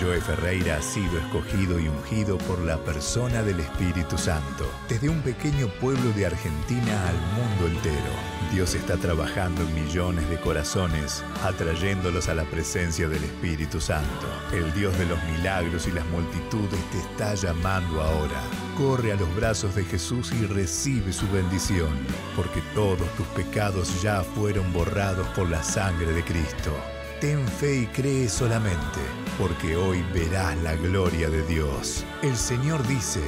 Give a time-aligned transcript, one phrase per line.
[0.00, 4.70] Joe Ferreira ha sido escogido y ungido por la persona del Espíritu Santo.
[4.88, 8.10] Desde un pequeño pueblo de Argentina al mundo entero,
[8.52, 14.26] Dios está trabajando en millones de corazones, atrayéndolos a la presencia del Espíritu Santo.
[14.52, 18.40] El Dios de los milagros y las multitudes te está llamando ahora.
[18.76, 21.90] Corre a los brazos de Jesús y recibe su bendición,
[22.36, 26.72] porque todos tus pecados ya fueron borrados por la sangre de Cristo.
[27.20, 29.00] Ten fe y cree solamente,
[29.38, 32.04] porque hoy verás la gloria de Dios.
[32.22, 33.22] El Señor dice,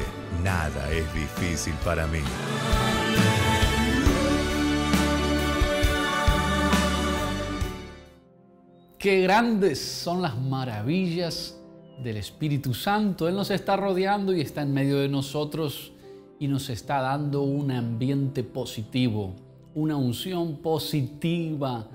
[0.44, 2.18] nada es difícil para mí.
[8.98, 11.58] Qué grandes son las maravillas
[12.04, 13.26] del Espíritu Santo.
[13.26, 15.92] Él nos está rodeando y está en medio de nosotros
[16.38, 19.34] y nos está dando un ambiente positivo,
[19.74, 21.88] una unción positiva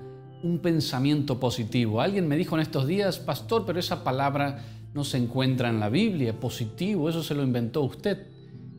[0.44, 2.02] un pensamiento positivo.
[2.02, 4.62] Alguien me dijo en estos días, pastor, pero esa palabra
[4.92, 8.26] no se encuentra en la Biblia, positivo, eso se lo inventó usted.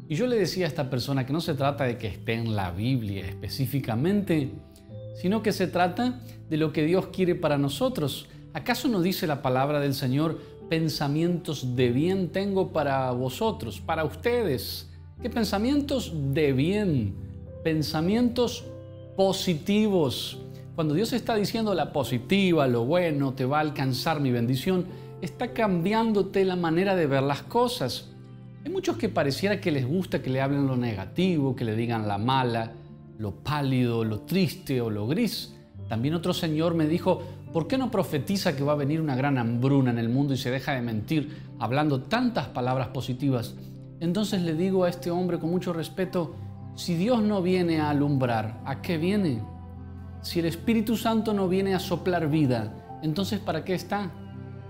[0.08, 2.56] Y yo le decía a esta persona que no se trata de que esté en
[2.56, 4.52] la Biblia específicamente,
[5.16, 8.28] sino que se trata de lo que Dios quiere para nosotros.
[8.54, 14.88] ¿Acaso no dice la palabra del Señor, pensamientos de bien tengo para vosotros, para ustedes?
[15.20, 17.16] ¿Qué pensamientos de bien?
[17.64, 18.66] Pensamientos
[19.16, 20.45] positivos.
[20.76, 24.86] Cuando Dios está diciendo la positiva, lo bueno, te va a alcanzar mi bendición,
[25.22, 28.10] está cambiándote la manera de ver las cosas.
[28.66, 32.10] Hay muchos que pareciera que les gusta que le hablen lo negativo, que le digan
[32.10, 32.74] la mala,
[33.18, 35.56] lo pálido, lo triste o lo gris.
[35.88, 37.22] También otro señor me dijo,
[37.54, 40.38] ¿por qué no profetiza que va a venir una gran hambruna en el mundo y
[40.38, 43.56] se deja de mentir hablando tantas palabras positivas?
[44.02, 46.36] Entonces le digo a este hombre con mucho respeto,
[46.76, 49.55] si Dios no viene a alumbrar, ¿a qué viene?
[50.26, 52.74] Si el Espíritu Santo no viene a soplar vida,
[53.04, 54.12] entonces ¿para qué está?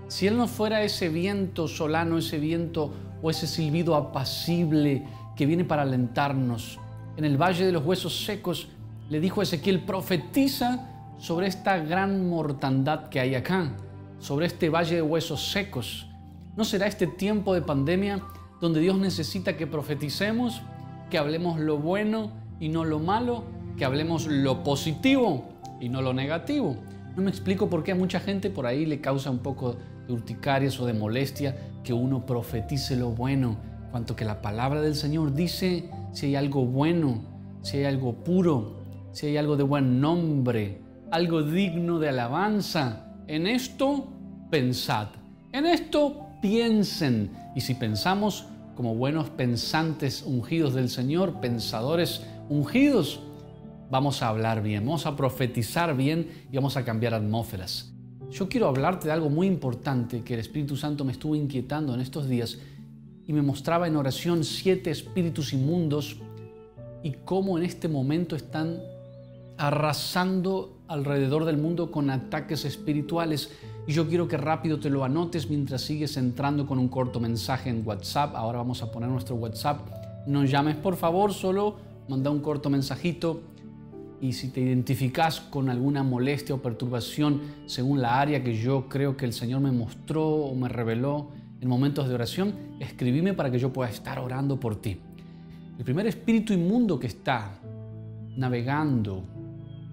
[0.06, 5.64] Si Él no fuera ese viento solano, ese viento o ese silbido apacible que viene
[5.64, 6.78] para alentarnos,
[7.16, 8.68] en el valle de los huesos secos,
[9.08, 13.72] le dijo Ezequiel, profetiza sobre esta gran mortandad que hay acá,
[14.18, 16.06] sobre este valle de huesos secos.
[16.54, 18.20] ¿No será este tiempo de pandemia
[18.60, 20.60] donde Dios necesita que profeticemos,
[21.08, 22.30] que hablemos lo bueno
[22.60, 23.55] y no lo malo?
[23.76, 25.44] Que hablemos lo positivo
[25.80, 26.76] y no lo negativo.
[27.16, 29.76] No me explico por qué a mucha gente por ahí le causa un poco
[30.06, 33.56] de urticarias o de molestia que uno profetice lo bueno,
[33.90, 37.22] cuanto que la palabra del Señor dice si hay algo bueno,
[37.62, 38.76] si hay algo puro,
[39.12, 43.14] si hay algo de buen nombre, algo digno de alabanza.
[43.26, 44.08] En esto
[44.50, 45.08] pensad,
[45.52, 47.30] en esto piensen.
[47.54, 53.20] Y si pensamos como buenos pensantes ungidos del Señor, pensadores ungidos,
[53.90, 57.92] vamos a hablar bien, vamos a profetizar bien y vamos a cambiar atmósferas.
[58.30, 62.00] Yo quiero hablarte de algo muy importante que el Espíritu Santo me estuvo inquietando en
[62.00, 62.58] estos días
[63.26, 66.16] y me mostraba en oración siete espíritus inmundos
[67.02, 68.80] y cómo en este momento están
[69.58, 73.50] arrasando alrededor del mundo con ataques espirituales.
[73.86, 77.70] Y yo quiero que rápido te lo anotes mientras sigues entrando con un corto mensaje
[77.70, 78.34] en WhatsApp.
[78.34, 79.88] Ahora vamos a poner nuestro WhatsApp.
[80.26, 81.76] No llames por favor, solo
[82.08, 83.40] manda un corto mensajito
[84.20, 89.16] y si te identificas con alguna molestia o perturbación según la área que yo creo
[89.16, 93.58] que el Señor me mostró o me reveló en momentos de oración, escribime para que
[93.58, 94.98] yo pueda estar orando por ti.
[95.78, 97.58] El primer espíritu inmundo que está
[98.36, 99.24] navegando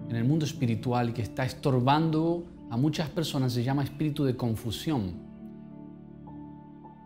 [0.09, 4.35] en el mundo espiritual y que está estorbando a muchas personas se llama espíritu de
[4.35, 5.13] confusión.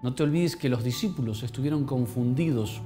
[0.04, 2.82] No te olvides que los discípulos estuvieron confundidos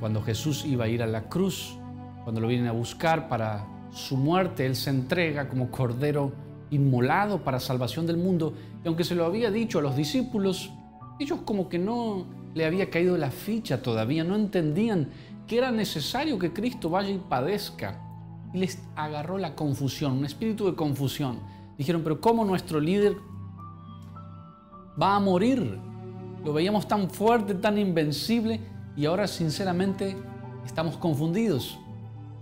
[0.00, 1.78] cuando Jesús iba a ir a la cruz
[2.24, 6.32] cuando lo vienen a buscar para su muerte, Él se entrega como cordero
[6.70, 8.54] inmolado para salvación del mundo.
[8.82, 10.72] Y aunque se lo había dicho a los discípulos,
[11.20, 12.24] ellos como que no
[12.54, 15.10] le había caído la ficha todavía, no entendían
[15.46, 18.00] que era necesario que Cristo vaya y padezca.
[18.54, 21.40] Y les agarró la confusión, un espíritu de confusión.
[21.76, 23.16] Dijeron, pero ¿cómo nuestro líder
[25.00, 25.78] va a morir?
[26.42, 28.60] Lo veíamos tan fuerte, tan invencible,
[28.96, 30.16] y ahora sinceramente
[30.64, 31.78] estamos confundidos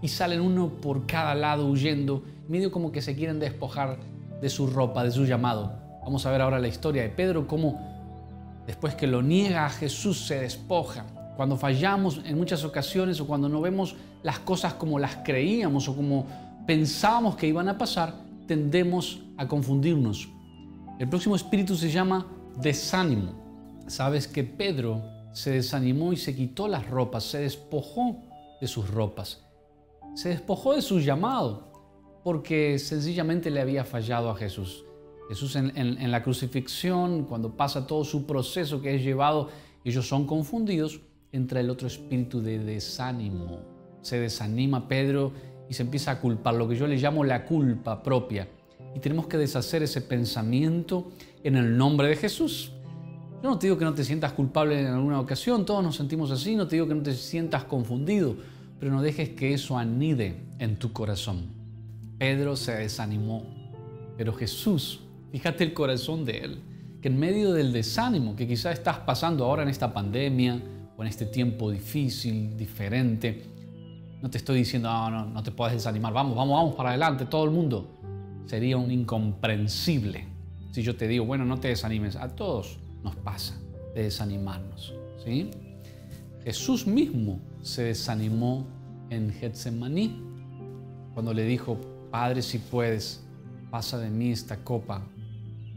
[0.03, 3.99] y salen uno por cada lado huyendo, medio como que se quieren despojar
[4.41, 5.73] de su ropa, de su llamado.
[6.05, 7.81] Vamos a ver ahora la historia de Pedro, cómo
[8.67, 11.07] después que lo niega a Jesús se despoja.
[11.37, 13.95] Cuando fallamos en muchas ocasiones o cuando no vemos
[14.25, 16.27] las cosas como las creíamos o como
[16.67, 18.15] pensábamos que iban a pasar,
[18.49, 20.29] tendemos a confundirnos.
[20.99, 22.27] El próximo espíritu se llama
[22.61, 23.33] desánimo.
[23.87, 25.03] Sabes que Pedro
[25.33, 28.17] se desanimó y se quitó las ropas, se despojó
[28.61, 29.42] de sus ropas
[30.15, 31.73] se despojó de su llamado
[32.23, 34.85] porque sencillamente le había fallado a Jesús.
[35.29, 39.49] Jesús en, la crucifixión, cuando pasa todo su proceso que es llevado,
[39.85, 41.01] ellos son confundidos,
[41.33, 43.61] entra el otro espíritu de desánimo.
[44.03, 45.33] Se desanima Pedro
[45.69, 48.49] y se empieza a culpar, lo que yo le llamo la culpa propia.
[48.95, 51.11] Y tenemos que deshacer ese pensamiento
[51.43, 52.73] en el nombre de Jesús.
[53.43, 56.31] Yo no te digo que no te sientas culpable en alguna ocasión, todos nos sentimos
[56.31, 58.37] así, no te digo que no te sientas confundido,
[58.83, 61.53] pero no dejes que eso anide en tu corazón.
[62.19, 63.45] Pedro se desanimó,
[64.17, 64.99] pero Jesús
[65.31, 66.63] Fíjate el corazón de Él,
[67.01, 70.61] que en medio del desánimo que quizás estás pasando ahora en esta pandemia
[70.97, 73.45] o en este tiempo difícil, diferente,
[74.21, 77.25] no te estoy diciendo, ah, no, no te puedes desanimar, vamos, vamos, vamos para adelante,
[77.27, 77.89] todo el mundo.
[78.47, 80.27] Sería un incomprensible
[80.73, 82.17] si yo te digo, bueno, no te desanimes.
[82.17, 83.61] A todos nos pasa
[83.95, 84.93] de desanimarnos.
[85.25, 85.51] ¿sí?
[86.45, 88.67] Jesús mismo se desanimó
[89.11, 90.21] en Getsemaní
[91.15, 91.79] cuando le dijo,
[92.11, 93.23] Padre, si puedes,
[93.71, 95.03] pasa de mí esta copa,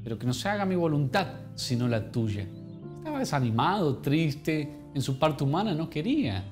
[0.03, 2.47] pero que no se haga mi voluntad, sino la tuya.
[2.97, 6.43] Estaba desanimado, triste, en su parte humana no quería,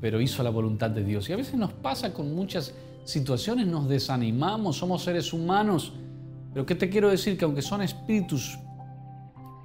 [0.00, 1.28] pero hizo la voluntad de Dios.
[1.28, 2.74] Y a veces nos pasa con muchas
[3.04, 5.92] situaciones, nos desanimamos, somos seres humanos,
[6.52, 7.38] pero ¿qué te quiero decir?
[7.38, 8.58] Que aunque son espíritus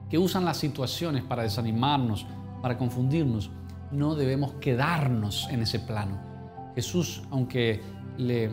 [0.10, 2.26] que usan las situaciones para desanimarnos,
[2.62, 3.50] para confundirnos,
[3.94, 6.20] no debemos quedarnos en ese plano.
[6.76, 7.82] Jesús, aunque
[8.18, 8.50] le,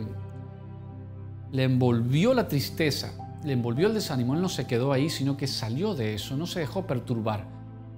[1.53, 5.95] envolvió la tristeza, le envolvió el desánimo, él no se quedó ahí, sino que salió
[5.95, 7.45] de eso, no se dejó perturbar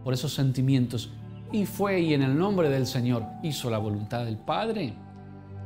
[0.04, 1.12] por esos sentimientos
[1.52, 4.94] y fue y en el nombre del Señor hizo la voluntad del Padre.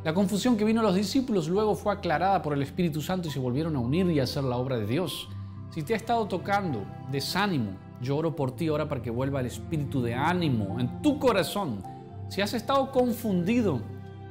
[0.04, 3.32] La confusión que vino a los discípulos luego fue aclarada por el Espíritu Santo y
[3.32, 5.30] se volvieron a unir y a hacer la obra de Dios.
[5.72, 7.72] Si te ha estado tocando desánimo,
[8.02, 11.84] yo oro por ti ahora para que vuelva el espíritu de ánimo en tu corazón.
[12.30, 13.82] Si has estado confundido,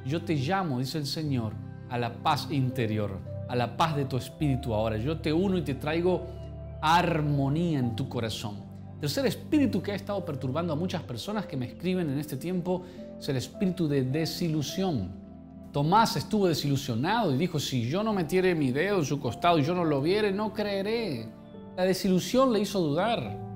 [0.05, 1.53] yo te llamo, dice el Señor,
[1.89, 4.97] a la paz interior a la paz de tu espíritu ahora.
[4.97, 6.25] Yo te uno y te traigo
[6.81, 8.55] armonía en tu corazón.
[8.99, 12.83] Tercer espíritu que ha estado perturbando a muchas personas que me escriben en este tiempo
[13.19, 15.11] es el espíritu de desilusión.
[15.71, 19.63] Tomás estuvo desilusionado y dijo, si yo no metiere mi dedo en su costado y
[19.63, 21.29] yo no lo viere, no creeré.
[21.75, 23.46] La desilusión le hizo dudar.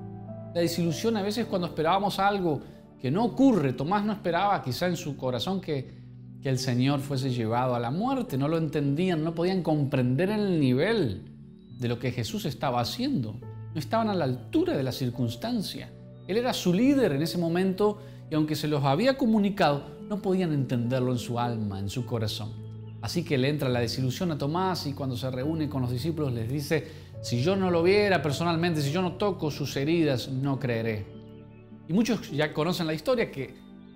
[0.54, 2.60] La desilusión a veces cuando esperábamos algo
[3.00, 6.02] que no ocurre, Tomás no esperaba quizá en su corazón que
[6.42, 8.36] que el Señor fuese llevado a la muerte.
[8.36, 11.22] No lo entendían, no podían comprender el nivel
[11.78, 13.36] de lo que Jesús estaba haciendo.
[13.72, 15.90] No estaban a la altura de la circunstancia.
[16.26, 20.52] Él era su líder en ese momento y aunque se los había comunicado, no podían
[20.52, 22.50] entenderlo en su alma, en su corazón.
[23.00, 26.32] Así que le entra la desilusión a Tomás y cuando se reúne con los discípulos
[26.32, 26.86] les dice,
[27.22, 31.06] si yo no lo viera personalmente, si yo no toco sus heridas, no creeré.
[31.88, 33.54] Y muchos ya conocen la historia que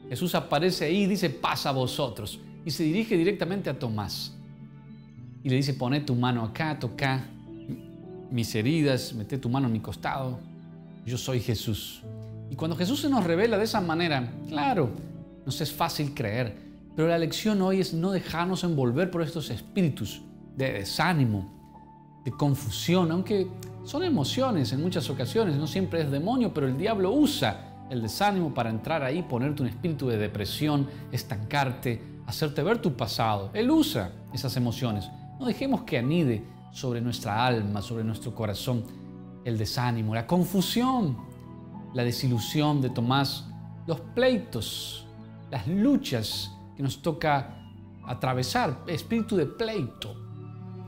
[0.08, 2.40] Jesús aparece ahí y dice, pasa a vosotros.
[2.64, 4.36] Y se dirige directamente a Tomás.
[5.42, 7.28] Y le dice, pone tu mano acá, toca
[8.30, 10.38] mis heridas, mete tu mano en mi costado.
[11.04, 12.02] Yo soy Jesús.
[12.48, 14.90] Y cuando Jesús se nos revela de esa manera, claro,
[15.44, 16.56] nos es fácil creer.
[16.94, 20.22] Pero la lección hoy es no dejarnos envolver por estos espíritus
[20.56, 21.55] de desánimo,
[22.26, 23.46] de confusión, aunque
[23.84, 28.52] son emociones en muchas ocasiones, no siempre es demonio, pero el diablo usa el desánimo
[28.52, 33.50] para entrar ahí, ponerte un espíritu de depresión, estancarte, hacerte ver tu pasado.
[33.54, 35.08] Él usa esas emociones.
[35.38, 36.42] No dejemos que anide
[36.72, 38.82] sobre nuestra alma, sobre nuestro corazón,
[39.44, 41.16] el desánimo, la confusión,
[41.94, 43.44] la desilusión de Tomás,
[43.86, 45.06] los pleitos,
[45.48, 47.56] las luchas que nos toca
[48.04, 50.25] atravesar, espíritu de pleito.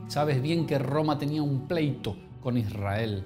[0.09, 3.23] Sabes bien que Roma tenía un pleito con Israel,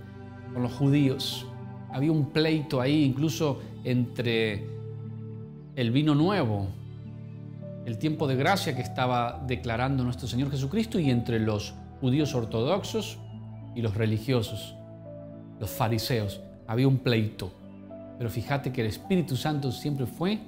[0.53, 1.47] con los judíos
[1.93, 4.67] había un pleito ahí incluso entre
[5.75, 6.67] el vino nuevo,
[7.85, 13.19] el tiempo de gracia que estaba declarando nuestro Señor Jesucristo y entre los judíos ortodoxos
[13.75, 14.75] y los religiosos,
[15.59, 16.41] los fariseos.
[16.65, 17.51] Había un pleito.
[18.17, 20.39] Pero fíjate que el Espíritu Santo siempre fue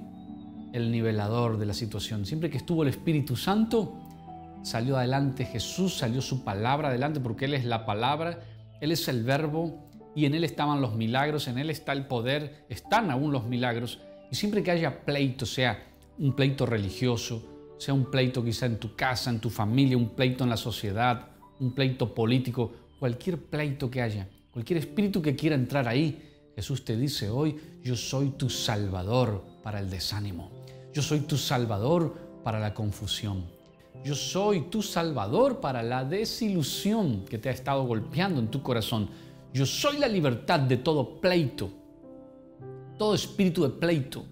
[0.73, 2.25] el nivelador de la situación.
[2.25, 3.93] Siempre que estuvo el Espíritu Santo,
[4.65, 8.39] salió adelante Jesús, salió su palabra adelante porque Él es la palabra,
[8.81, 12.65] Él es el verbo, y en Él estaban los milagros, en Él está el poder,
[12.67, 13.99] están aún los milagros.
[14.31, 15.83] Y siempre que haya pleito, sea
[16.17, 20.43] un pleito religioso, sea un pleito quizá en tu casa, en tu familia, un pleito
[20.43, 21.27] en la sociedad,
[21.59, 26.95] un pleito político, cualquier pleito que haya, cualquier espíritu que quiera entrar ahí, Jesús te
[26.95, 30.49] dice hoy, yo soy tu salvador para el desánimo.
[30.93, 33.54] Yo soy tu salvador para la confusión.
[34.05, 39.09] Yo soy tu salvador para la desilusión que te ha estado golpeando en tu corazón.
[39.53, 41.71] Yo soy la libertad de todo pleito,
[42.97, 44.23] todo espíritu de pleito.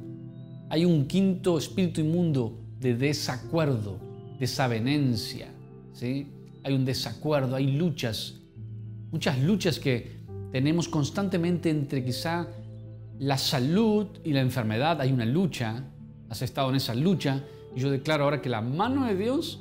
[0.70, 3.98] Hay un quinto espíritu inmundo de desacuerdo,
[4.40, 5.48] desavenencia.
[5.92, 6.28] ¿sí?
[6.64, 8.36] Hay un desacuerdo, hay luchas
[9.14, 12.48] muchas luchas que tenemos constantemente entre quizá
[13.20, 15.00] la salud y la enfermedad.
[15.02, 15.84] Hay una lucha,
[16.30, 17.44] has estado en esa lucha
[17.76, 19.60] y yo declaro ahora que la mano de Dios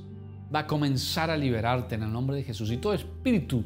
[0.54, 2.70] va a comenzar a liberarte en el nombre de Jesús.
[2.70, 3.64] Y todo espíritu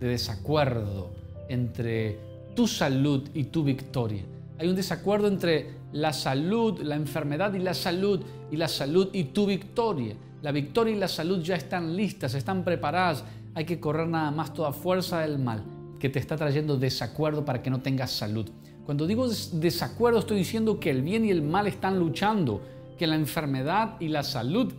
[0.00, 1.10] de desacuerdo
[1.48, 2.18] entre
[2.54, 4.22] tu salud y tu victoria.
[4.58, 8.20] Hay un desacuerdo entre la salud, la enfermedad y la salud,
[8.50, 10.14] y la salud y tu victoria.
[10.42, 13.24] La victoria y la salud ya están listas, están preparadas.
[13.54, 15.62] Hay que correr nada más toda fuerza del mal
[15.98, 18.46] que te está trayendo desacuerdo para que no tengas salud.
[18.84, 22.60] Cuando digo desacuerdo estoy diciendo que el bien y el mal están luchando,
[22.96, 24.72] que la enfermedad y la salud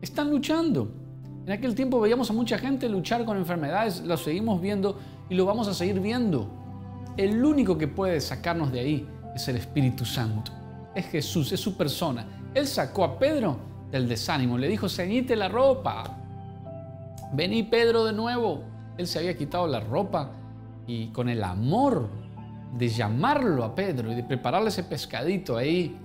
[0.00, 0.90] están luchando.
[1.46, 4.98] En aquel tiempo veíamos a mucha gente luchar con enfermedades, lo seguimos viendo
[5.28, 6.50] y lo vamos a seguir viendo.
[7.16, 10.52] El único que puede sacarnos de ahí es el Espíritu Santo.
[10.94, 12.26] Es Jesús, es su persona.
[12.54, 13.58] Él sacó a Pedro
[13.90, 16.18] del desánimo, le dijo, ceñite la ropa.
[17.32, 18.62] Vení Pedro de nuevo.
[18.96, 20.32] Él se había quitado la ropa
[20.86, 22.08] y con el amor
[22.76, 25.96] de llamarlo a Pedro y de prepararle ese pescadito ahí.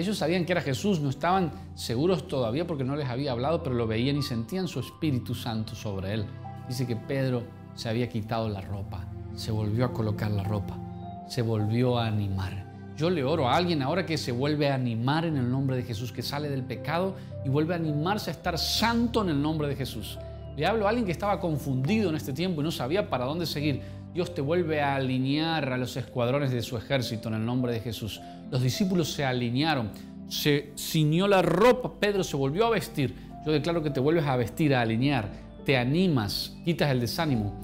[0.00, 3.74] Ellos sabían que era Jesús, no estaban seguros todavía porque no les había hablado, pero
[3.74, 6.24] lo veían y sentían su Espíritu Santo sobre él.
[6.66, 7.42] Dice que Pedro
[7.74, 10.78] se había quitado la ropa, se volvió a colocar la ropa,
[11.28, 12.64] se volvió a animar.
[12.96, 15.82] Yo le oro a alguien ahora que se vuelve a animar en el nombre de
[15.82, 17.14] Jesús, que sale del pecado
[17.44, 20.18] y vuelve a animarse a estar santo en el nombre de Jesús.
[20.56, 23.44] Le hablo a alguien que estaba confundido en este tiempo y no sabía para dónde
[23.44, 23.82] seguir.
[24.14, 27.80] Dios te vuelve a alinear a los escuadrones de su ejército en el nombre de
[27.80, 28.18] Jesús.
[28.50, 29.90] Los discípulos se alinearon,
[30.28, 33.14] se ciñó la ropa, Pedro se volvió a vestir.
[33.44, 35.30] Yo declaro que te vuelves a vestir, a alinear,
[35.64, 37.54] te animas, quitas el desánimo,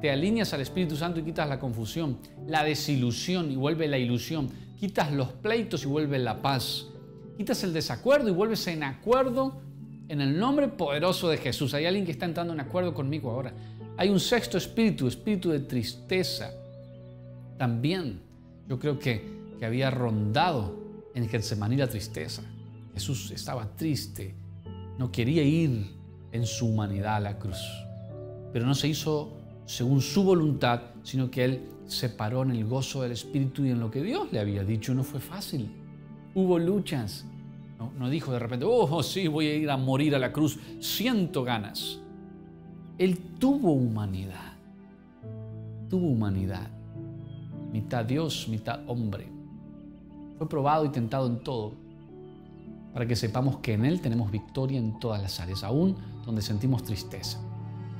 [0.00, 4.50] te alineas al Espíritu Santo y quitas la confusión, la desilusión y vuelve la ilusión,
[4.78, 6.86] quitas los pleitos y vuelve la paz,
[7.36, 9.60] quitas el desacuerdo y vuelves en acuerdo
[10.08, 11.74] en el nombre poderoso de Jesús.
[11.74, 13.52] Hay alguien que está entrando en acuerdo conmigo ahora.
[13.96, 16.52] Hay un sexto espíritu, espíritu de tristeza.
[17.56, 18.20] También
[18.68, 20.76] yo creo que, que había rondado
[21.14, 22.42] en Getsemaní la tristeza.
[22.92, 24.34] Jesús estaba triste,
[24.98, 25.96] no quería ir
[26.32, 27.58] en su humanidad a la cruz,
[28.52, 29.32] pero no se hizo
[29.66, 33.80] según su voluntad, sino que él se paró en el gozo del Espíritu y en
[33.80, 34.94] lo que Dios le había dicho.
[34.94, 35.70] No fue fácil.
[36.34, 37.24] Hubo luchas.
[37.78, 40.58] No, no dijo de repente, oh, sí, voy a ir a morir a la cruz.
[40.80, 42.00] Siento ganas.
[42.98, 44.54] Él tuvo humanidad.
[45.88, 46.68] Tuvo humanidad.
[47.72, 49.33] Mitad Dios, mitad hombre.
[50.48, 51.72] Probado y tentado en todo
[52.92, 56.84] para que sepamos que en Él tenemos victoria en todas las áreas, aún donde sentimos
[56.84, 57.40] tristeza.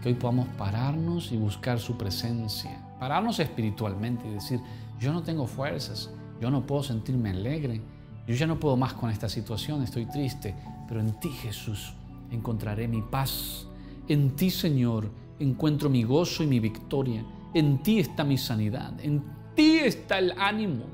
[0.00, 4.60] Que hoy podamos pararnos y buscar su presencia, pararnos espiritualmente y decir,
[5.00, 6.10] yo no tengo fuerzas,
[6.40, 7.82] yo no puedo sentirme alegre,
[8.28, 10.54] yo ya no puedo más con esta situación, estoy triste,
[10.86, 11.94] pero en ti Jesús
[12.30, 13.66] encontraré mi paz,
[14.06, 17.24] en ti, Señor, encuentro mi gozo y mi victoria.
[17.54, 18.92] En ti está mi sanidad.
[19.00, 19.22] En
[19.54, 20.84] ti está el ánimo.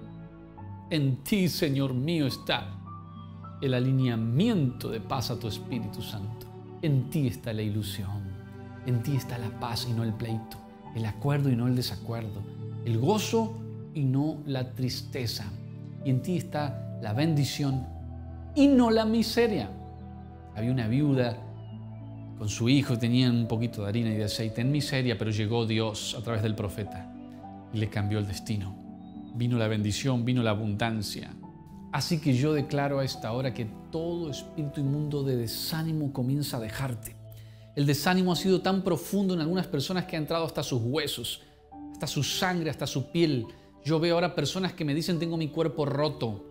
[0.90, 2.66] En ti, Señor mío, está
[3.60, 6.46] el alineamiento de paz a tu Espíritu Santo.
[6.82, 8.28] En ti está la ilusión.
[8.86, 10.56] En ti está la paz y no el pleito.
[10.96, 12.42] El acuerdo y no el desacuerdo.
[12.84, 13.54] El gozo
[13.94, 15.44] y no la tristeza.
[16.04, 17.86] Y en ti está la bendición
[18.56, 19.70] y no la miseria.
[20.56, 21.36] Había una viuda
[22.40, 25.66] con su hijo tenían un poquito de harina y de aceite en miseria, pero llegó
[25.66, 27.14] Dios a través del profeta
[27.70, 28.89] y le cambió el destino.
[29.34, 31.34] Vino la bendición, vino la abundancia.
[31.92, 36.60] Así que yo declaro a esta hora que todo espíritu inmundo de desánimo comienza a
[36.60, 37.16] dejarte.
[37.74, 41.42] El desánimo ha sido tan profundo en algunas personas que ha entrado hasta sus huesos,
[41.92, 43.46] hasta su sangre, hasta su piel.
[43.84, 46.44] Yo veo ahora personas que me dicen tengo mi cuerpo roto,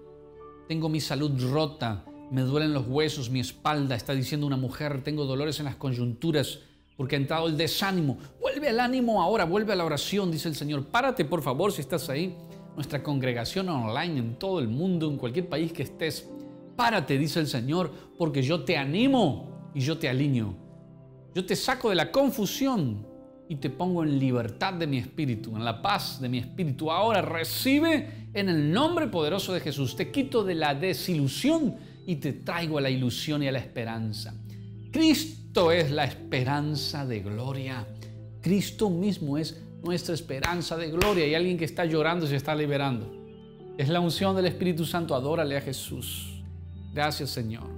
[0.67, 5.25] tengo mi salud rota, me duelen los huesos, mi espalda, está diciendo una mujer, tengo
[5.25, 6.59] dolores en las coyunturas
[6.97, 8.17] porque ha entrado el desánimo.
[8.41, 10.85] Vuelve al ánimo ahora, vuelve a la oración, dice el Señor.
[10.87, 12.35] Párate por favor si estás ahí.
[12.79, 16.29] Nuestra congregación online en todo el mundo, en cualquier país que estés.
[16.77, 20.55] Párate, dice el Señor, porque yo te animo y yo te alineo.
[21.35, 23.05] Yo te saco de la confusión
[23.49, 26.89] y te pongo en libertad de mi espíritu, en la paz de mi espíritu.
[26.89, 29.97] Ahora recibe en el nombre poderoso de Jesús.
[29.97, 34.33] Te quito de la desilusión y te traigo a la ilusión y a la esperanza.
[34.89, 37.85] Cristo es la esperanza de gloria.
[38.39, 41.27] Cristo mismo es nuestra esperanza de gloria.
[41.27, 43.11] Y alguien que está llorando se está liberando.
[43.77, 45.15] Es la unción del Espíritu Santo.
[45.15, 46.43] Adórale a Jesús.
[46.93, 47.69] Gracias Señor.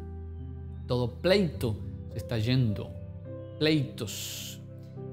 [0.88, 1.77] Todo pleito
[2.12, 2.89] se está yendo.
[3.60, 4.60] Pleitos.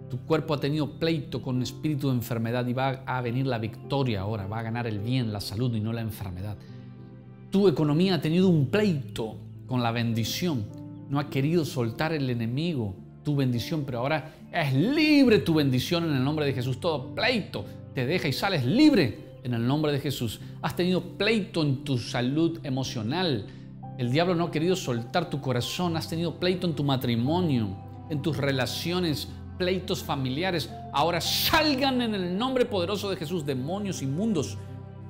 [0.09, 4.23] Tu cuerpo ha tenido pleito con espíritu de enfermedad y va a venir la victoria
[4.23, 4.47] ahora.
[4.47, 6.57] Va a ganar el bien, la salud y no la enfermedad.
[7.51, 10.65] Tu economía ha tenido un pleito con la bendición.
[11.11, 12.95] No ha querido soltar el enemigo.
[13.29, 16.81] Tu bendición, pero ahora es libre tu bendición en el nombre de Jesús.
[16.81, 17.63] Todo pleito
[17.95, 20.41] te deja y sales libre en el nombre de Jesús.
[20.63, 23.45] Has tenido pleito en tu salud emocional.
[23.99, 25.95] El diablo no ha querido soltar tu corazón.
[25.99, 27.77] Has tenido pleito en tu matrimonio,
[28.09, 30.71] en tus relaciones, pleitos familiares.
[30.95, 34.57] Ahora salgan en el nombre poderoso de Jesús demonios inmundos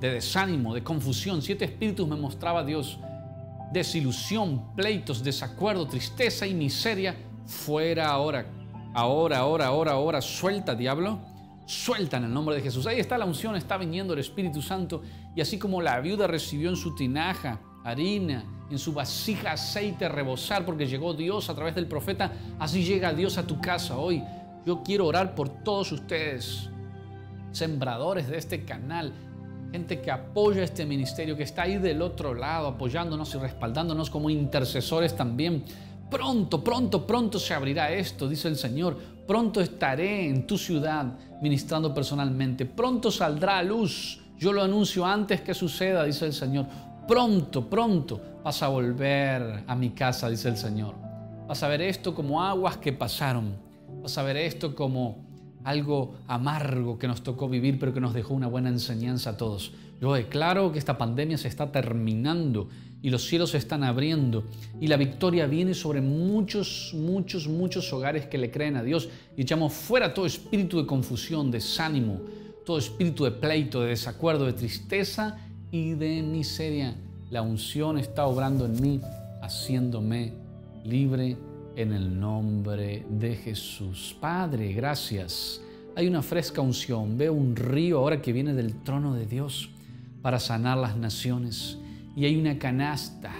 [0.01, 1.41] de desánimo, de confusión.
[1.41, 2.99] Siete espíritus me mostraba Dios.
[3.71, 7.15] Desilusión, pleitos, desacuerdo, tristeza y miseria.
[7.49, 8.45] Fuera ahora.
[8.93, 10.21] Ahora, ahora, ahora, ahora.
[10.21, 11.19] Suelta, diablo
[11.69, 12.87] suelta en el nombre de Jesús.
[12.87, 15.03] Ahí está la unción, está viniendo el Espíritu Santo.
[15.35, 20.65] Y así como la viuda recibió en su tinaja harina, en su vasija aceite rebosar,
[20.65, 24.23] porque llegó Dios a través del profeta, así llega Dios a tu casa hoy.
[24.65, 26.71] Yo quiero orar por todos ustedes,
[27.51, 29.13] sembradores de este canal,
[29.71, 34.31] gente que apoya este ministerio, que está ahí del otro lado, apoyándonos y respaldándonos como
[34.31, 35.63] intercesores también.
[36.09, 38.97] Pronto, pronto, pronto se abrirá esto, dice el Señor.
[39.27, 41.05] Pronto estaré en tu ciudad
[41.41, 42.65] ministrando personalmente.
[42.65, 44.19] Pronto saldrá a luz.
[44.37, 46.65] Yo lo anuncio antes que suceda, dice el Señor.
[47.07, 50.95] Pronto, pronto vas a volver a mi casa, dice el Señor.
[51.47, 53.55] Vas a ver esto como aguas que pasaron.
[54.01, 55.29] Vas a ver esto como
[55.63, 59.73] algo amargo que nos tocó vivir, pero que nos dejó una buena enseñanza a todos.
[60.01, 62.69] Yo declaro que esta pandemia se está terminando
[63.01, 64.45] y los cielos se están abriendo
[64.79, 69.41] y la victoria viene sobre muchos, muchos, muchos hogares que le creen a Dios y
[69.41, 72.21] echamos fuera todo espíritu de confusión, desánimo,
[72.65, 75.37] todo espíritu de pleito, de desacuerdo, de tristeza
[75.71, 76.95] y de miseria.
[77.29, 79.01] La unción está obrando en mí,
[79.41, 80.33] haciéndome
[80.83, 81.37] libre
[81.75, 84.15] en el nombre de Jesús.
[84.19, 85.61] Padre, gracias.
[85.95, 87.17] Hay una fresca unción.
[87.17, 89.69] Veo un río ahora que viene del trono de Dios
[90.21, 91.77] para sanar las naciones.
[92.15, 93.31] Y hay una canasta,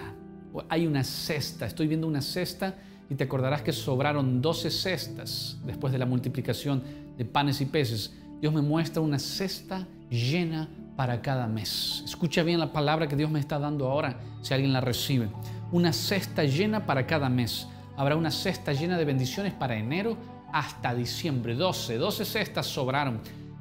[0.70, 1.66] hay una cesta.
[1.66, 2.76] Estoy viendo una cesta
[3.10, 6.84] y te acordarás que sobraron 12 cestas después de la multiplicación
[7.18, 8.14] de panes y peces.
[8.40, 12.04] Dios me muestra una cesta llena para cada mes.
[12.06, 15.30] Escucha bien la palabra que Dios me está dando ahora, si alguien la recibe.
[15.72, 17.68] Una cesta llena para cada mes.
[17.98, 20.18] Habrá una cesta llena de bendiciones para enero
[20.54, 21.56] hasta diciembre.
[21.56, 23.20] 12, 12 cestas sobraron.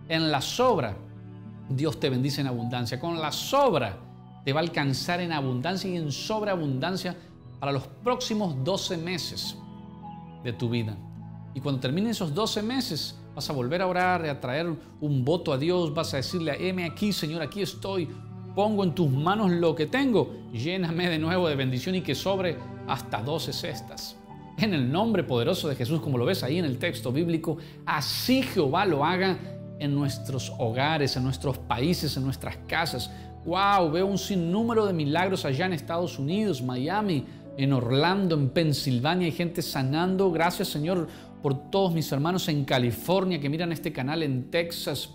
[0.08, 0.96] En la sobra
[1.68, 2.98] Dios te bendice en abundancia.
[2.98, 3.98] Con la sobra
[4.44, 7.16] te va a alcanzar en abundancia y en sobreabundancia
[7.60, 9.56] para los próximos 12 meses
[10.42, 10.96] de tu vida.
[11.54, 15.52] Y cuando terminen esos 12 meses, vas a volver a orar, a traer un voto
[15.52, 18.08] a Dios, vas a decirle, heme aquí, Señor, aquí estoy,
[18.54, 22.56] pongo en tus manos lo que tengo, lléname de nuevo de bendición y que sobre
[22.86, 24.16] hasta 12 cestas.
[24.56, 28.42] En el nombre poderoso de Jesús, como lo ves ahí en el texto bíblico, así
[28.42, 29.38] Jehová lo haga
[29.78, 33.10] en nuestros hogares, en nuestros países, en nuestras casas.
[33.44, 33.90] ¡Wow!
[33.90, 37.24] Veo un sinnúmero de milagros allá en Estados Unidos, Miami,
[37.56, 39.26] en Orlando, en Pensilvania.
[39.26, 40.30] Hay gente sanando.
[40.30, 41.08] Gracias, Señor,
[41.42, 45.10] por todos mis hermanos en California que miran este canal, en Texas,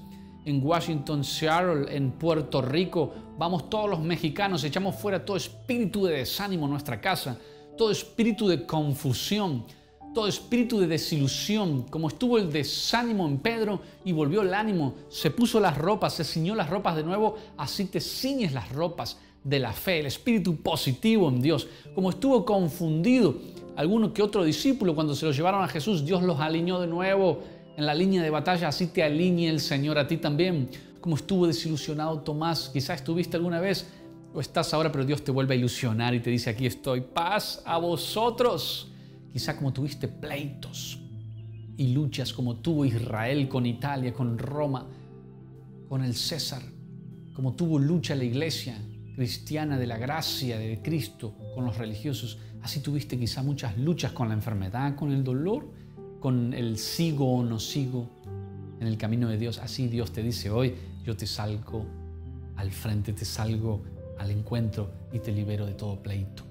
[0.46, 3.14] en Washington, Seattle, en Puerto Rico.
[3.38, 7.38] Vamos todos los mexicanos, echamos fuera todo espíritu de desánimo en nuestra casa,
[7.78, 9.66] todo espíritu de confusión
[10.14, 15.32] todo espíritu de desilusión, como estuvo el desánimo en Pedro y volvió el ánimo, se
[15.32, 19.60] puso las ropas, se ciñó las ropas de nuevo, así te ciñes las ropas de
[19.60, 21.68] la fe, el espíritu positivo en Dios.
[21.96, 23.36] Como estuvo confundido
[23.76, 27.42] alguno que otro discípulo cuando se lo llevaron a Jesús, Dios los alineó de nuevo
[27.76, 30.70] en la línea de batalla, así te alinee el Señor a ti también.
[31.02, 33.90] Como estuvo desilusionado Tomás, quizás estuviste alguna vez
[34.34, 37.62] o estás ahora, pero Dios te vuelve a ilusionar y te dice, aquí estoy, paz
[37.66, 38.93] a vosotros
[39.34, 41.00] Quizá como tuviste pleitos
[41.76, 44.88] y luchas como tuvo Israel con Italia, con Roma,
[45.90, 46.62] con el César,
[47.34, 48.78] como tuvo lucha la iglesia
[49.16, 54.28] cristiana de la gracia de Cristo con los religiosos, así tuviste quizá muchas luchas con
[54.28, 55.68] la enfermedad, con el dolor,
[56.20, 58.10] con el sigo o no sigo
[58.80, 59.58] en el camino de Dios.
[59.58, 61.88] Así Dios te dice hoy, yo te salgo
[62.56, 63.84] al frente, te salgo
[64.20, 66.44] al encuentro y te libero de todo pleito.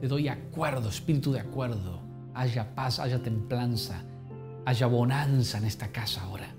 [0.00, 2.03] Te doy acuerdo, espíritu de acuerdo
[2.34, 4.02] haya paz, haya templanza,
[4.64, 6.54] haya bonanza en esta casa ahora.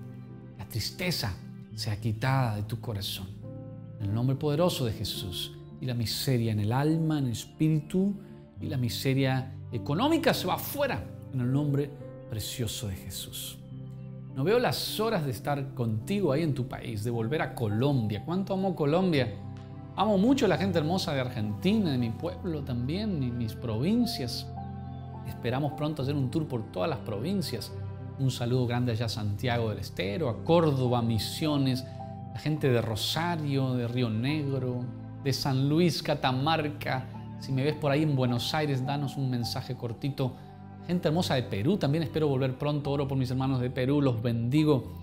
[0.57, 1.33] La tristeza
[1.75, 3.27] sea quitada de tu corazón.
[3.99, 5.53] En el nombre poderoso de Jesús.
[5.81, 8.15] Y la miseria en el alma, en el espíritu,
[8.61, 11.03] y la miseria económica se va afuera.
[11.33, 11.91] En el nombre
[12.29, 13.57] precioso de Jesús.
[14.35, 18.23] No veo las horas de estar contigo ahí en tu país, de volver a Colombia.
[18.25, 19.33] ¿Cuánto amo Colombia?
[19.95, 24.45] Amo mucho a la gente hermosa de Argentina, de mi pueblo también, y mis provincias.
[25.27, 27.71] Esperamos pronto hacer un tour por todas las provincias.
[28.19, 31.85] Un saludo grande allá a Santiago del Estero, a Córdoba, Misiones,
[32.33, 34.85] la gente de Rosario, de Río Negro,
[35.23, 37.07] de San Luis, Catamarca.
[37.39, 40.33] Si me ves por ahí en Buenos Aires, danos un mensaje cortito.
[40.87, 44.21] gente hermosa de Perú, también espero volver pronto, oro por mis hermanos de Perú, los
[44.21, 44.93] bendigo.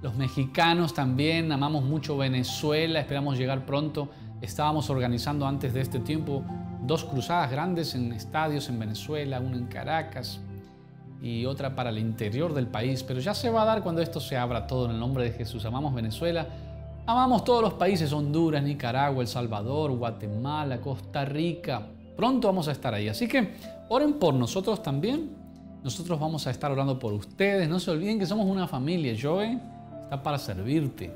[0.00, 4.10] Los mexicanos también, amamos mucho Venezuela, esperamos llegar pronto.
[4.42, 6.44] Estábamos organizando antes de este tiempo
[6.86, 10.40] dos cruzadas grandes en estadios en Venezuela, una en Caracas
[11.22, 14.20] y otra para el interior del país, pero ya se va a dar cuando esto
[14.20, 15.64] se abra todo en el nombre de Jesús.
[15.64, 16.46] Amamos Venezuela,
[17.06, 21.86] amamos todos los países, Honduras, Nicaragua, El Salvador, Guatemala, Costa Rica.
[22.16, 23.54] Pronto vamos a estar ahí, así que
[23.88, 25.42] oren por nosotros también.
[25.82, 27.68] Nosotros vamos a estar orando por ustedes.
[27.68, 29.14] No se olviden que somos una familia.
[29.20, 29.58] Joe
[30.02, 31.10] está para servirte,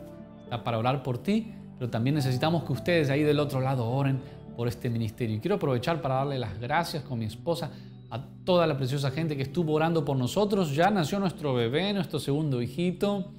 [0.44, 4.20] está para orar por ti, pero también necesitamos que ustedes ahí del otro lado oren
[4.58, 5.36] por este ministerio.
[5.36, 7.70] Y quiero aprovechar para darle las gracias con mi esposa
[8.10, 10.74] a toda la preciosa gente que estuvo orando por nosotros.
[10.74, 13.30] Ya nació nuestro bebé, nuestro segundo hijito.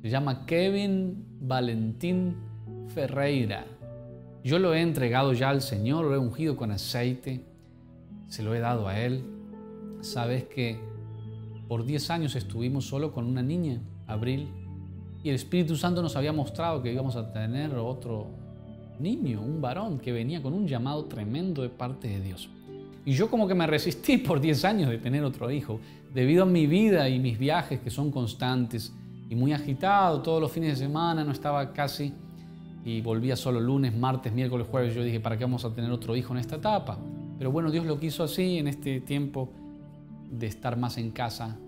[0.00, 2.36] Se llama Kevin Valentín
[2.94, 3.66] Ferreira.
[4.44, 7.44] Yo lo he entregado ya al Señor, lo he ungido con aceite,
[8.28, 9.24] se lo he dado a Él.
[10.00, 10.78] Sabes que
[11.66, 14.48] por 10 años estuvimos solo con una niña, Abril,
[15.24, 18.28] y el Espíritu Santo nos había mostrado que íbamos a tener otro
[19.00, 22.48] niño, un varón que venía con un llamado tremendo de parte de Dios.
[23.04, 25.80] Y yo como que me resistí por 10 años de tener otro hijo,
[26.12, 28.92] debido a mi vida y mis viajes que son constantes
[29.28, 32.12] y muy agitado, todos los fines de semana no estaba casi
[32.84, 34.94] y volvía solo lunes, martes, miércoles, jueves.
[34.94, 36.98] Yo dije, ¿para qué vamos a tener otro hijo en esta etapa?
[37.38, 39.52] Pero bueno, Dios lo quiso así en este tiempo
[40.30, 41.58] de estar más en casa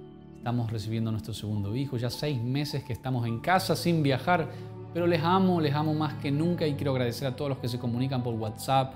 [0.40, 4.48] Estamos recibiendo nuestro segundo hijo, ya seis meses que estamos en casa sin viajar,
[4.92, 7.68] pero les amo, les amo más que nunca y quiero agradecer a todos los que
[7.68, 8.94] se comunican por WhatsApp,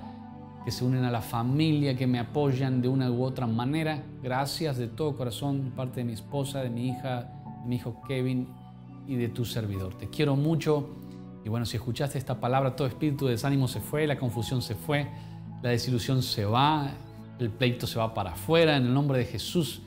[0.64, 4.02] que se unen a la familia, que me apoyan de una u otra manera.
[4.22, 7.30] Gracias de todo corazón, parte de mi esposa, de mi hija,
[7.62, 8.48] de mi hijo Kevin
[9.07, 9.94] y de tu servidor.
[9.96, 10.88] Te quiero mucho
[11.44, 14.74] y bueno, si escuchaste esta palabra, todo espíritu de desánimo se fue, la confusión se
[14.74, 15.07] fue,
[15.62, 16.90] la desilusión se va,
[17.38, 19.83] el pleito se va para afuera, en el nombre de Jesús.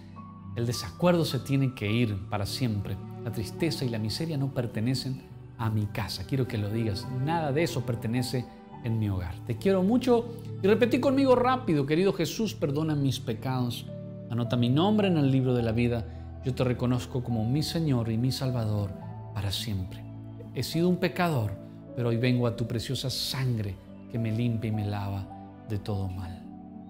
[0.56, 2.96] El desacuerdo se tiene que ir para siempre.
[3.24, 6.26] La tristeza y la miseria no pertenecen a mi casa.
[6.26, 7.08] Quiero que lo digas.
[7.24, 8.46] Nada de eso pertenece
[8.84, 9.36] en mi hogar.
[9.46, 13.86] Te quiero mucho y repetí conmigo rápido, querido Jesús, perdona mis pecados.
[14.30, 16.06] Anota mi nombre en el libro de la vida.
[16.46, 18.92] Yo te reconozco como mi Señor y mi Salvador
[19.34, 20.02] para siempre.
[20.54, 21.52] He sido un pecador,
[21.96, 23.76] pero hoy vengo a tu preciosa sangre
[24.12, 25.28] que me limpia y me lava
[25.70, 26.44] de todo mal.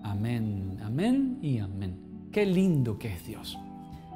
[0.03, 2.29] Amén, amén y amén.
[2.31, 3.57] Qué lindo que es Dios.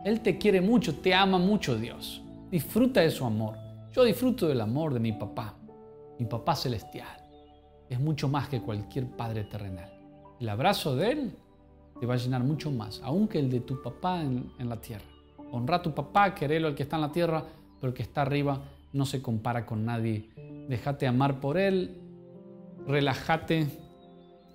[0.05, 2.23] Él te quiere mucho, te ama mucho Dios.
[2.49, 3.57] Disfruta de su amor.
[3.93, 5.53] Yo disfruto del amor de mi papá,
[6.17, 7.17] mi papá celestial.
[7.89, 9.91] Es mucho más que cualquier padre terrenal.
[10.39, 11.31] El abrazo de Él
[11.99, 15.03] te va a llenar mucho más, aún que el de tu papá en, la tierra.
[15.51, 17.43] Honra a tu papá, querelo al que está en la tierra,
[17.81, 20.29] pero el que está arriba no se compara con nadie.
[20.69, 22.01] Déjate amar por Él,
[22.87, 23.67] relájate,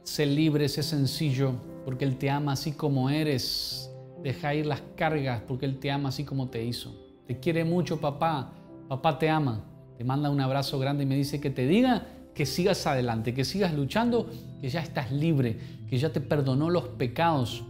[0.02, 1.52] sé libre, sé sencillo,
[1.84, 3.92] porque Él te ama así como eres.
[4.22, 6.96] Deja ir las cargas porque Él te ama así como te hizo.
[7.26, 8.54] Te quiere mucho papá.
[8.88, 9.64] Papá te ama.
[9.96, 13.44] Te manda un abrazo grande y me dice que te diga que sigas adelante, que
[13.44, 14.28] sigas luchando,
[14.60, 17.64] que ya estás libre, que ya te perdonó los pecados,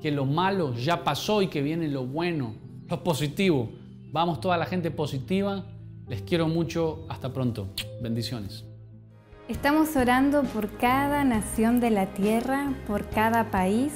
[0.00, 2.54] que lo malo ya pasó y que viene lo bueno,
[2.88, 3.70] lo positivo.
[4.12, 5.64] Vamos toda la gente positiva.
[6.08, 7.04] Les quiero mucho.
[7.08, 7.68] Hasta pronto.
[8.00, 8.64] Bendiciones.
[9.48, 13.92] Estamos orando por cada nación de la tierra, por cada país.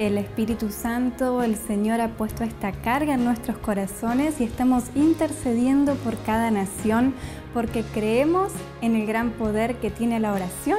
[0.00, 5.94] El Espíritu Santo, el Señor ha puesto esta carga en nuestros corazones y estamos intercediendo
[5.94, 7.14] por cada nación
[7.52, 8.50] porque creemos
[8.82, 10.78] en el gran poder que tiene la oración.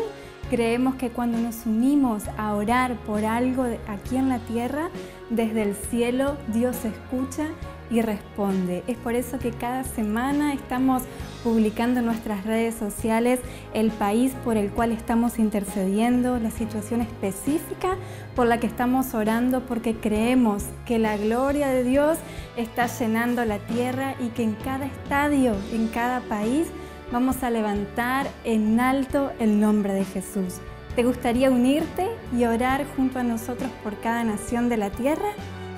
[0.50, 4.90] Creemos que cuando nos unimos a orar por algo aquí en la tierra,
[5.32, 7.48] desde el cielo Dios escucha
[7.90, 8.84] y responde.
[8.86, 11.04] Es por eso que cada semana estamos
[11.44, 13.40] publicando en nuestras redes sociales
[13.74, 17.98] el país por el cual estamos intercediendo, la situación específica
[18.36, 22.18] por la que estamos orando, porque creemos que la gloria de Dios
[22.56, 26.68] está llenando la tierra y que en cada estadio, en cada país,
[27.12, 30.56] vamos a levantar en alto el nombre de Jesús.
[30.96, 35.30] ¿Te gustaría unirte y orar junto a nosotros por cada nación de la tierra?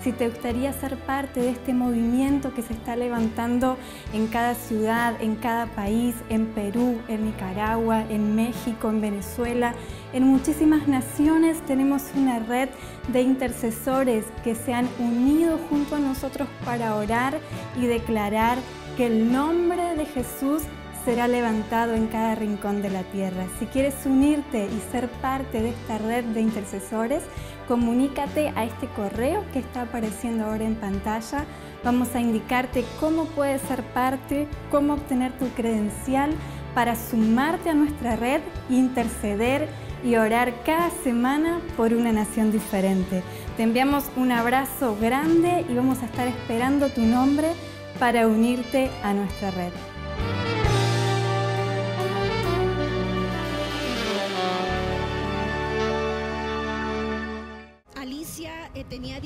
[0.08, 3.78] si te gustaría ser parte de este movimiento que se está levantando
[4.14, 9.74] en cada ciudad, en cada país, en Perú, en Nicaragua, en México, en Venezuela,
[10.14, 12.70] en muchísimas naciones tenemos una red
[13.12, 17.40] de intercesores que se han unido junto a nosotros para orar
[17.76, 18.60] y declarar
[18.96, 20.64] que el nombre de Jesús
[21.08, 23.46] será levantado en cada rincón de la tierra.
[23.60, 27.24] Si quieres unirte y ser parte de esta red de intercesores,
[27.66, 31.46] comunícate a este correo que está apareciendo ahora en pantalla.
[31.82, 36.32] Vamos a indicarte cómo puedes ser parte, cómo obtener tu credencial
[36.76, 39.70] para sumarte a nuestra red, interceder
[40.04, 43.24] y orar cada semana por una nación diferente.
[43.56, 47.54] Te enviamos un abrazo grande y vamos a estar esperando tu nombre
[47.98, 49.72] para unirte a nuestra red.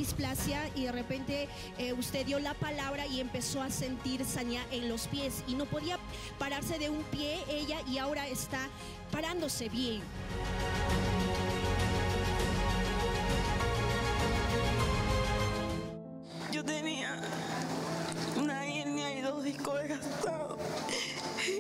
[0.01, 4.89] Displasia y de repente eh, usted dio la palabra y empezó a sentir saña en
[4.89, 5.99] los pies y no podía
[6.39, 8.67] pararse de un pie ella y ahora está
[9.11, 10.01] parándose bien.
[16.51, 17.21] Yo tenía
[18.37, 20.57] una hernia y dos discos desgastados.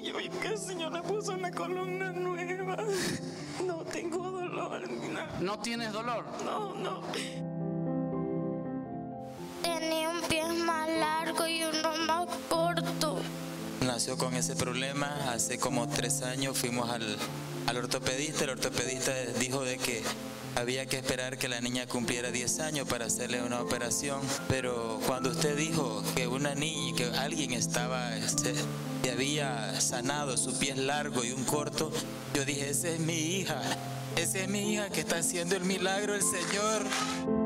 [0.03, 2.77] Yo vi que el Señor le puso una columna nueva.
[3.67, 4.81] No tengo dolor.
[5.39, 6.25] ¿No tienes dolor?
[6.43, 7.50] No, no.
[14.17, 16.57] Con ese problema hace como tres años.
[16.57, 17.17] Fuimos al,
[17.67, 18.43] al ortopedista.
[18.43, 20.03] El ortopedista dijo de que
[20.55, 25.29] había que esperar que la niña cumpliera 10 años para hacerle una operación, pero cuando
[25.31, 28.53] usted dijo que una niña, que alguien estaba, este,
[29.01, 31.91] que había sanado su pie largo y un corto,
[32.33, 33.61] yo dije, esa es mi hija,
[34.17, 37.40] esa es mi hija que está haciendo el milagro el Señor.